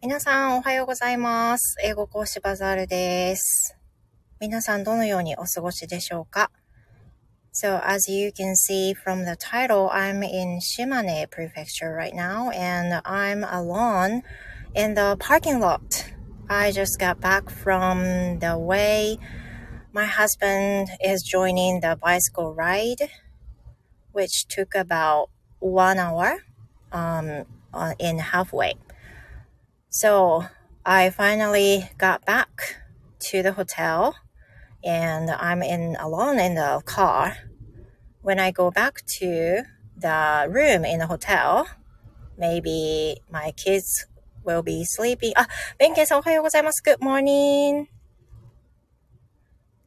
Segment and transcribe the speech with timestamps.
[0.00, 1.76] 皆さんおはようございます。
[1.82, 3.76] 英語講師バザールです。
[4.40, 6.50] 皆さんどのようにお過ごしでしょうか
[7.52, 13.00] So as you can see from the title, I'm in Shimane Prefecture right now and
[13.04, 14.22] I'm alone
[14.74, 16.12] in the parking lot.
[16.48, 19.18] I just got back from the way
[19.92, 23.10] my husband is joining the bicycle ride,
[24.12, 25.28] which took about
[25.60, 26.38] one hour
[26.90, 27.44] um,
[27.98, 28.74] in halfway.
[29.96, 30.44] So
[30.84, 32.76] I finally got back
[33.30, 34.16] to the hotel
[34.82, 37.36] and I'm in alone in the car.
[38.22, 39.62] When I go back to
[39.96, 41.66] the room in the hotel,
[42.38, 44.06] maybe my kids
[44.44, 45.32] will be sleeping.
[45.36, 45.46] あ、
[45.78, 46.82] ベンケンさんおはようございます。
[46.84, 47.95] Good morning.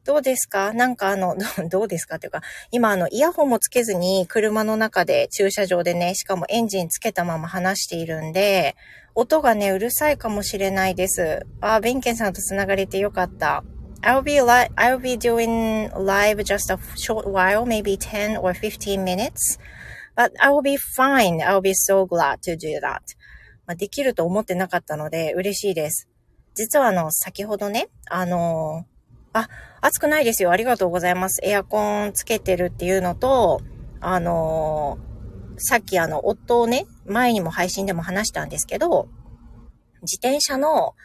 [0.03, 0.73] どうですか？
[0.73, 1.35] なんかあの、
[1.69, 2.15] どうですか？
[2.15, 2.41] っていうか、
[2.71, 8.75] 今あの、イヤホンもつけずに車の中で駐車場でね、しかもエンジンつけたまま話しているんで、
[9.13, 11.45] 音がね、うるさいかもしれないです。
[11.59, 13.63] あ、ベンケンさんと繋がれてよかった。
[14.01, 19.59] I'll be li I'll be doing live just a short while, maybe 10 or 15 minutes.
[20.15, 21.37] But I will be fine.
[21.45, 23.01] I'll be so glad to do that.
[23.67, 26.09] まあ、できると思ってなかったので嬉しいです。
[26.55, 28.85] 実はあの、先ほどね、あの
[29.33, 29.49] あ、
[29.81, 30.51] 暑くないですよ。
[30.51, 31.41] ありがとうございます。
[31.43, 33.61] エアコンつけてるっていうのと、
[34.01, 39.07] あのー、さっきあの、夫をね、前にも配信でも話したんですけど、
[40.01, 40.95] 自転車の、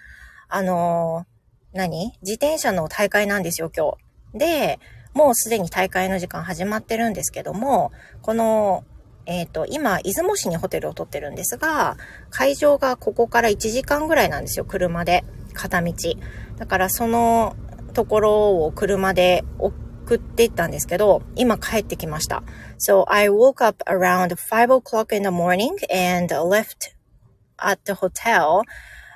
[0.49, 2.13] あのー、何？
[2.23, 3.93] 自転車の大会なんですよ、今
[4.33, 4.39] 日。
[4.39, 4.81] で、
[5.15, 8.85] もうすでに大会の時間始まってるんですけども、この、
[9.27, 11.97] えっ、ー、と、今、出雲市にホテルを取ってるんですが、
[12.31, 15.25] 会場がここから1時間ぐらいなんですよ、車で。
[15.53, 15.93] 片道。
[16.59, 17.57] だからその
[17.97, 22.43] ところを車で送っていったんですけど、今帰ってきました。
[22.79, 26.95] So I woke up around 5 o'clock in the morning and left
[27.57, 28.65] at the hotel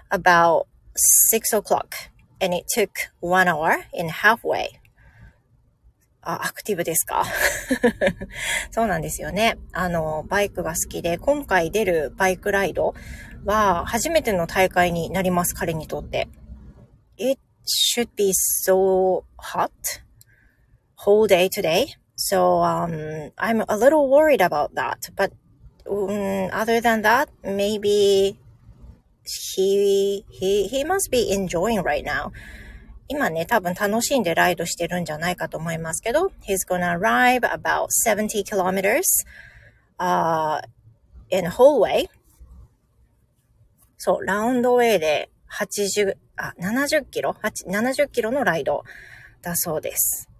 [0.08, 0.64] about
[1.30, 1.88] 6 o'clock
[2.40, 2.88] and it took
[3.20, 4.68] one hour in halfway.
[6.22, 7.26] あ、アクティブですか
[8.70, 9.58] そうなんですよね。
[9.72, 12.94] あの、バイクが好きで、今回出るバイクライド
[13.44, 16.28] は初めての大会になります、彼にとって。
[17.18, 20.01] It should be so hot
[20.95, 21.95] whole day today.
[22.15, 25.09] So um, I'm a little worried about that.
[25.15, 25.33] But
[25.89, 28.39] um, other than that, maybe
[29.23, 32.31] he he he must be enjoying right now.
[33.07, 39.03] 今ね、多分楽しんでライドしてるんじゃないかと思いますけど、he's gonna arrive about 70 kilometers
[39.99, 40.59] uh,
[41.29, 42.09] in whole way.
[43.97, 48.84] そう、ラウンドウェイで80、 あ、70キロ ?70 キロのライド
[49.42, 50.30] だそうです。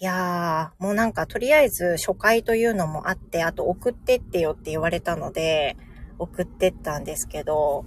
[0.00, 5.76] いやー、もうなんかとりあえず初回というのもあって、あと送ってってよって言われたので、
[6.18, 7.84] 送ってったんですけど、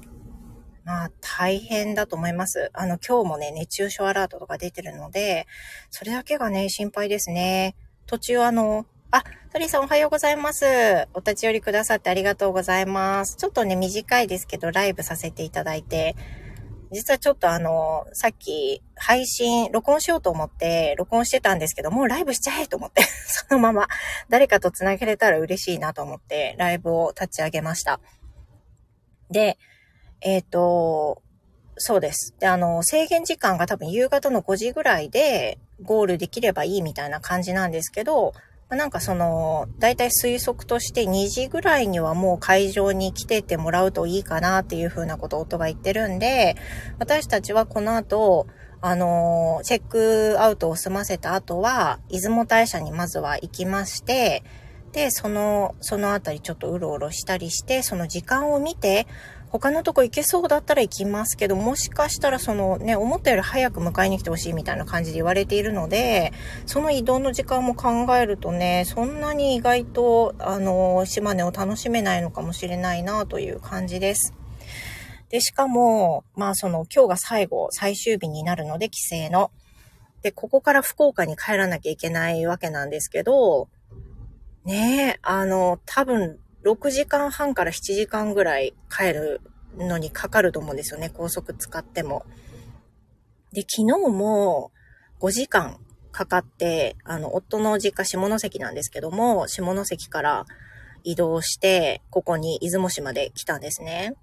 [0.85, 2.69] まあ大変だと思います。
[2.73, 5.47] あの今日もね、熱中症アラートとか出てるので、
[5.89, 7.75] それだけがね、心配ですね。
[8.05, 10.65] 途中あの、あ、トリさんおはようございます。
[11.13, 13.35] お立ち寄りくださってありがとうございます。
[13.37, 16.15] ちょっとね、短いですけど、ライブさせていただいて、
[16.91, 23.87] 実はちょっとあの、さっき配信、録音しようと思って録音してたんですけど、もうライブしちゃえと思って、 そのまま
[24.29, 27.99] 誰かと繋げれたら嬉しいなと思ってライブを立ち上げました。
[29.29, 29.57] で、
[30.21, 31.21] えっ、ー、と、
[31.77, 32.33] そうです。
[32.39, 38.33] で、あの、制限時間が多分夕方の5時ぐらいでゴールできればいいみたいな感じなんですけど、
[38.69, 46.57] なんかその、だいたい推測として2時ぐらいにはもう会場に来ててもらうといいかなっていうふうなことを夫が言ってるんで、
[46.99, 48.47] 私たちはこの後、
[48.81, 54.43] あの、チェックアウトを済ませた後は、出雲大社にまずは行きまして、
[54.91, 59.07] で、その、そのあたりちょっとうろうろしたりして、その時間を見て、
[59.49, 66.33] 他のとこ行けそうだったら行きますけど、もしかしたらそのね、思ったより早く迎えに来てほしいみたいな感じで言われているので、
[66.65, 74.33] その移動の時間も考えるとね、そんなに意外と、あの、島根を楽しめないのかもしれないなという感じです。
[75.29, 79.51] で、しかも、まあその今日が最後、最終日になるので、帰省の。
[80.21, 83.69] で、ここから福岡に帰らなきゃいけないわけなんですけど、
[84.65, 89.41] ねえ、あの、多分6時間半から7時間ぐらい帰る
[89.77, 91.09] のにかかると思うんですよね。
[91.09, 92.25] 高速使っても。
[93.53, 94.71] で、昨日も
[95.19, 95.79] 5時間
[96.11, 100.45] かかって、あの、夫の実家下関なんですけども、下関から
[101.03, 104.15] 移動して、ここに出雲市まで来たんですね。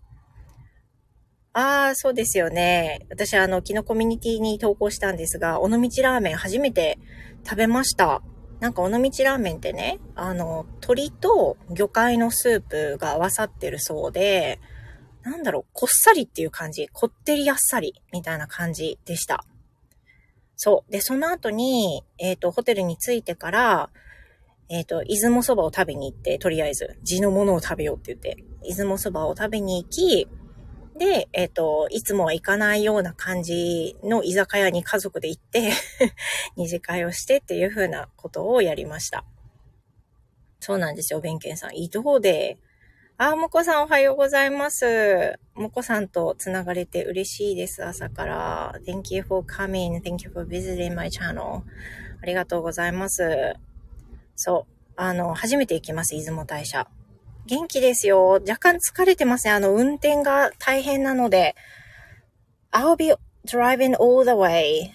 [1.55, 3.07] ああ、そうですよね。
[3.11, 6.99] 私、あの、昨日コミュニティに投稿したんですが、尾道ラーメン初めて
[7.45, 8.23] 食べました。
[8.61, 14.61] なんか尾道ラーメンってね、あの、鶏と魚介のスープが合わさってるそうで、
[15.23, 16.89] なんだろう、こっさりっていう感じ。
[16.93, 19.45] こってりあっさりみたいな感じでした。
[20.57, 20.93] そう。
[20.93, 23.91] で、その後に、えっ、ー、と、ホテルに着いてから、
[24.69, 30.29] えっ、ー、と、出雲そばを食べに行って、とりあえず、地のものを食べようって言って、出雲そばを食べに行き、
[30.97, 35.73] で、えっ、ー、と、いつもは行かないような感じの居酒屋に家族で行って
[36.57, 39.25] 二次会をしてっていう風なことをやりました。
[40.61, 41.77] そうなんですよ、弁慶さん。
[41.77, 42.59] 移動で、
[43.17, 45.39] あ、もこさんおはようございます。
[45.55, 48.75] もこさんとつながれて嬉しいです、朝から。
[48.87, 50.01] Thank you for coming.
[50.01, 51.63] Thank you for visiting my channel.
[52.23, 53.55] ありがとうございます。
[54.37, 54.93] そう。
[54.97, 56.89] あの、初めて行きます、出雲大社。
[57.47, 58.41] 元気ですよ。
[58.47, 59.53] 若干疲れてますね。
[59.53, 61.55] あの、運転が大変なので。
[62.73, 63.13] I'll be
[63.47, 64.93] driving all the way.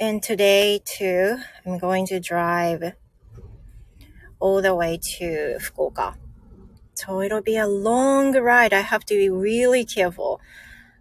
[0.00, 1.36] And today too,
[1.66, 2.94] I'm going to drive
[4.40, 6.16] all the way to 福岡。
[6.94, 8.74] So it'll be a long ride.
[8.74, 10.38] I have to be really careful.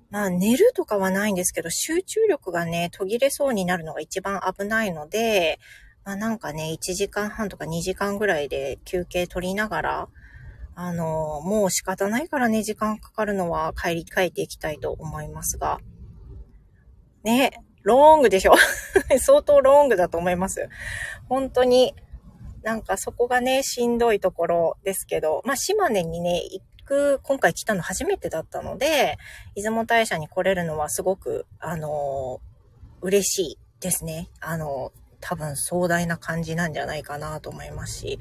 [0.10, 5.60] まあ寝るとかはないんですけど、集中力がね、途切れそうになるのが一番危ないので、
[6.06, 10.08] まあなんかね、1時間半とか2時間ぐらいで休憩取りながら、
[10.76, 15.80] あの、もう仕方ないからね、時間かかるのは帰り、帰っていきたいと思いますが。
[17.24, 18.56] ね、ロングでしょ
[19.20, 20.68] 相当ロングだと思います。
[21.30, 21.96] 本当に、
[22.64, 29.18] なんかそこがね、しんどいところですけど、まあ島根にね、行く、今回来たの初めてだったので、
[29.56, 32.42] 出雲大社に来れるのはすごく、あの
[33.02, 34.30] 嬉しいですね。
[34.40, 34.92] あの
[35.26, 38.20] 多分壮大な感じなんじゃないかなと思いますし、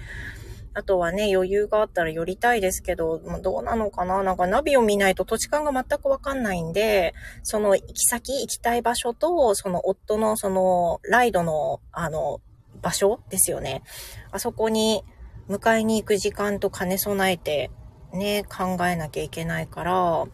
[0.72, 4.22] あとはね、余裕があったら寄りたいですけど、どうなのかな？
[4.22, 7.12] なんかナビを見ないと土地勘が全くわかんないんで、
[7.42, 12.40] その行き先、行きたい場所と、その夫のそのライドの、あの、
[12.80, 13.82] 場所ですよね。
[14.30, 15.04] あそこに
[15.48, 17.70] 迎えに行く時間と兼ね備えて、
[18.12, 20.24] ね、考えなきゃいけないから、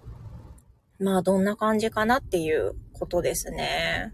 [1.01, 4.13] まあどんな感じかなっていうことですね。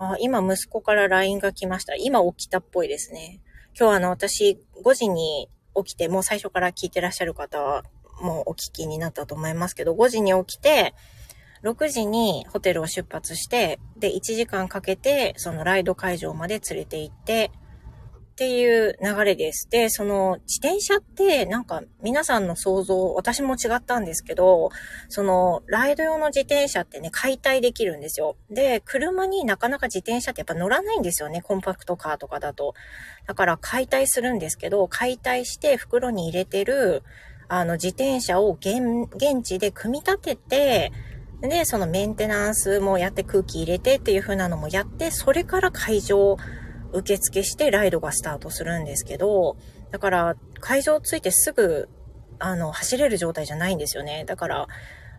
[0.00, 1.94] あ、今息子から LINE が来ました。
[1.94, 3.40] 今起きたっぽいですね。
[3.78, 7.84] 今日あの私5時に起きて、もう最初から聞いてらっしゃる方は
[8.20, 10.94] もうお聞きになったと思いますけど、5時に起きて、
[11.64, 17.50] 6時にホテルを出発して、で、1時間かけて、そのライド会場まで連れて行って、
[18.40, 19.68] っていう流れです。
[19.68, 24.70] で、その自転車ってなんか皆さんの想像、私も違ったんですけど、
[25.10, 28.36] そのライド用の自転車ってね、解体できるんですよ。
[28.50, 32.72] で、車になかなか自転車ってやっぱ乗らないんですよね、コンパクトカーとかだと。
[33.26, 37.02] だから解体するんですけど、解体して袋に入れてる、
[37.48, 38.80] あの自転車を現
[39.16, 40.92] 現地で組み立てて、
[41.42, 46.38] で、そのメンテナンスもやって空気入れてっていう風なのもやって、それから会場
[46.92, 49.56] 受付してライドがスタートするんですけど、
[49.90, 51.88] だから会場着いてすぐ、
[52.38, 54.24] あの、走れる状態じゃないんですよね。
[54.26, 54.68] だから、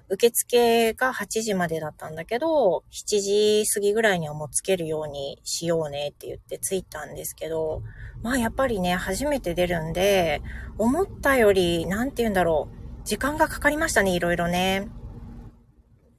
[0.09, 7.81] 受付が8時までだったんだけど、7時過ぎぐらいにはもうつけるようにしようねって言って着いたんですけど、
[8.21, 10.41] まあやっぱりね、初めて出るんで、
[10.77, 14.89] 思ったより、なんて言うんだろう、時間がかかりましたね、いろいろね。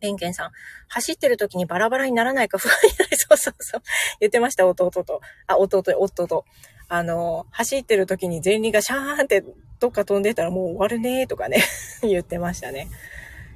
[0.02, 0.50] ペンケンさん。
[0.88, 3.82] 走ってる時にバラバラにならないか不安になり そうそうそう。
[4.18, 5.20] 言ってました、弟と。
[5.46, 6.44] あ、弟、夫と。
[6.88, 9.44] あの、走ってる時に前輪がシャーンって
[9.78, 11.62] どっか飛んでたらもう終わるねーとかね
[12.02, 12.88] 言ってましたね。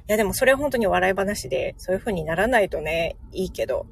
[0.07, 3.85] いやでもそれは本当に笑い話で、そういう風にならないとね、いいけど。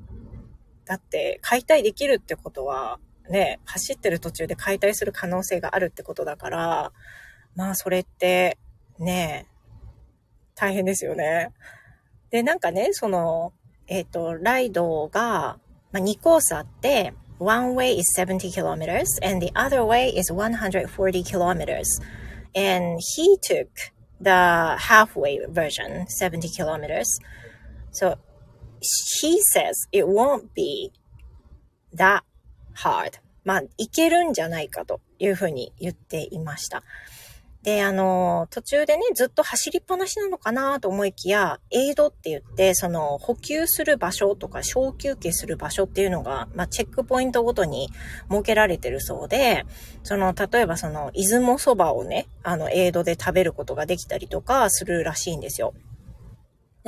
[0.85, 2.99] だって、解体できるってことは、
[3.29, 6.93] ね、走ってる途中で解体する可能性があるってことだから、
[7.55, 8.57] まあそれって、
[8.97, 9.47] ね、
[10.55, 11.51] 大変ですよね。
[12.35, 13.53] で、なんかね、その、
[13.87, 15.57] えっ、ー、と、ライドが、
[15.93, 21.85] まあ、2コースあって、one way is 70 kilometers and the other way is 140 kilometers.
[22.53, 23.69] And he took
[24.19, 27.05] the halfway version, 70 kilometers.
[27.91, 28.17] So
[28.81, 30.91] he says it won't be
[31.93, 32.23] that
[32.73, 33.21] hard.
[33.45, 36.83] まあ、いけるんじゃないかというふうに言っていました。
[37.65, 47.89] で、あの、途中でね、ずっと走りっぱなしなのかなと思いきや、エイドって言って、その、補給する場所とか、小休憩する場所っていうのが、まあ、チェックポイントごとに
[48.29, 49.65] 設けられてるそうで、
[50.03, 55.73] その、例えばその、出雲そばをね、あの、エイドで食べることができたりとかするらしいんですよ。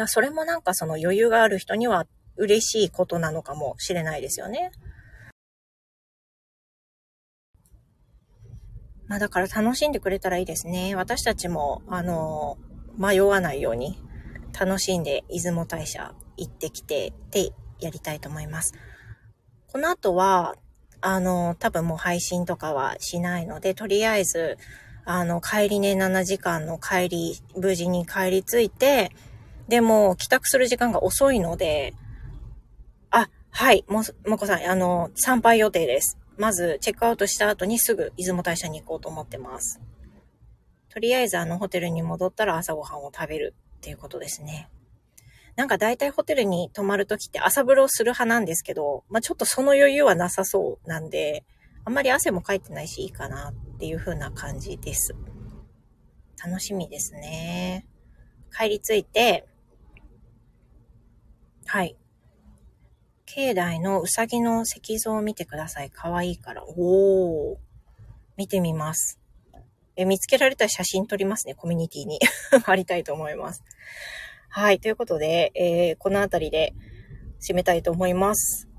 [0.06, 2.06] それもなんかその余裕がある人には
[2.36, 4.70] 嬉しいことなのかもしれないですよね。
[9.08, 10.96] まあだから楽しんでくれたらいいですね。
[10.96, 12.58] 私たちも、あの、
[12.98, 13.98] 迷わないように
[14.60, 18.74] 楽しんで出雲大社行ってきてってやりたいと思います。
[19.72, 20.56] この後は、
[21.02, 24.58] あの、多分もう配信とかはしないので、とりあえず、
[25.06, 29.12] あの、帰りね、7時間の帰り、無事に帰り着いて、
[29.68, 31.94] でも、帰宅する時間が遅いので、
[33.12, 36.18] あ、はい、も、もこさん、あの、参拝予定です。
[36.38, 39.82] まず、チェックアウトした後にすぐ出雲大社に行こうと思ってます。
[40.90, 44.70] とりあえず、あの、ホテルに戻ったら朝ごはんを食べるっていうことですね。
[45.56, 51.46] なんか大体ホテルに泊まるときって朝風呂する派なんですけど、まあ、ちょっとその余裕はなさそうなんで、
[51.84, 55.16] あんまり汗もかいてないしいいかなっていう風な感じです。
[56.46, 57.88] 楽しみですね。
[58.56, 59.48] 帰り着いて、
[61.66, 61.98] はい。
[63.30, 65.92] 境内のうさぎの石像を見てください。
[65.92, 66.64] かわいいから。
[66.66, 67.58] おー。
[68.38, 69.20] 見てみます。
[69.98, 71.54] え、見つけられた写真撮りますね。
[71.54, 72.20] コミュニティに
[72.64, 73.66] 貼りたいと思います。
[74.48, 74.80] はい。
[74.80, 76.74] ということで、えー、この辺りで
[77.46, 78.70] 締めたいと思います。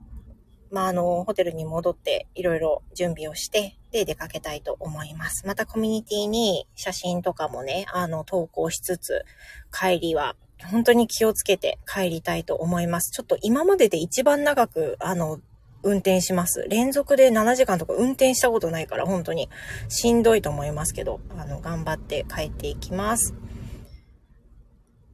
[0.70, 5.46] まあ、あの、ホテルに戻っていろいろ準備をして、で、出かけたいと思います。
[5.46, 9.26] またコミュニティに写真とかもね、あの、投稿しつつ、
[9.70, 13.10] 帰りは本当に気をつけて帰りたいと思います。
[13.10, 15.40] ちょっと今までで一番長く、あの、
[15.82, 16.66] 運転します。
[16.68, 19.48] 連続で7時間とか運転したことないから本当に
[19.88, 23.34] しんどいと思いますけど、あの、頑張って帰っていきます。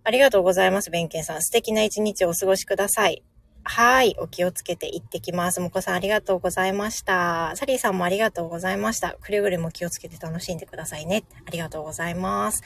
[0.03, 1.43] ありがとうございます、弁慶さん。
[1.43, 3.23] 素敵な一日をお過ごしください。
[3.67, 4.15] はい。
[4.19, 5.59] お気をつけて行ってきます。
[5.59, 7.57] もこさんありがとうございました。
[7.57, 9.17] サリーさんもありがとうございました。
[9.21, 11.25] くれぐれも気をつけて楽しんでくださいね。
[11.47, 12.63] ありがとうございます。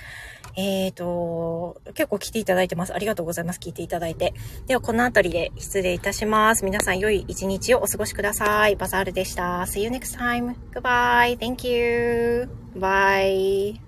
[0.57, 2.93] えーと、結構来ていただいてます。
[2.93, 3.61] ありがとうございます。
[3.61, 4.35] 聞いていただいて。
[4.67, 6.65] では、この辺りで失礼いたします。
[6.65, 8.75] 皆さん良い一日をお過ごしください。
[8.75, 9.63] バザールでした。
[9.63, 10.57] See you next time.
[10.73, 11.39] Goodbye.
[11.39, 12.49] Thank you.
[12.77, 13.88] Bye.